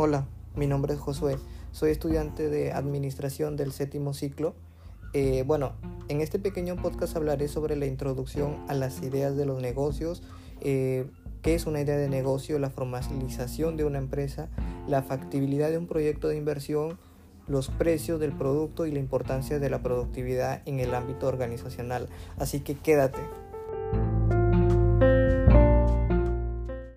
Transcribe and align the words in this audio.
Hola, 0.00 0.28
mi 0.54 0.68
nombre 0.68 0.94
es 0.94 1.00
Josué. 1.00 1.38
Soy 1.72 1.90
estudiante 1.90 2.48
de 2.48 2.70
Administración 2.70 3.56
del 3.56 3.72
séptimo 3.72 4.14
ciclo. 4.14 4.54
Eh, 5.12 5.42
bueno, 5.44 5.72
en 6.06 6.20
este 6.20 6.38
pequeño 6.38 6.76
podcast 6.76 7.16
hablaré 7.16 7.48
sobre 7.48 7.74
la 7.74 7.86
introducción 7.86 8.58
a 8.68 8.74
las 8.74 9.02
ideas 9.02 9.36
de 9.36 9.44
los 9.44 9.60
negocios, 9.60 10.22
eh, 10.60 11.10
qué 11.42 11.56
es 11.56 11.66
una 11.66 11.80
idea 11.80 11.96
de 11.96 12.08
negocio, 12.08 12.60
la 12.60 12.70
formalización 12.70 13.76
de 13.76 13.86
una 13.86 13.98
empresa, 13.98 14.48
la 14.86 15.02
factibilidad 15.02 15.68
de 15.68 15.78
un 15.78 15.88
proyecto 15.88 16.28
de 16.28 16.36
inversión, 16.36 16.96
los 17.48 17.68
precios 17.68 18.20
del 18.20 18.34
producto 18.34 18.86
y 18.86 18.92
la 18.92 19.00
importancia 19.00 19.58
de 19.58 19.68
la 19.68 19.82
productividad 19.82 20.62
en 20.64 20.78
el 20.78 20.94
ámbito 20.94 21.26
organizacional. 21.26 22.08
Así 22.36 22.60
que 22.60 22.76
quédate. 22.76 23.18